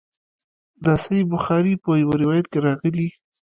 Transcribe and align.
د 0.85 0.87
صحیح 1.03 1.25
بخاري 1.33 1.73
په 1.83 1.91
یوه 2.01 2.15
روایت 2.23 2.45
کې 2.51 2.59
راغلي. 2.67 3.07